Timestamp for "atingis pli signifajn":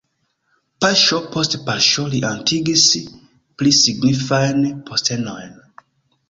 2.29-4.67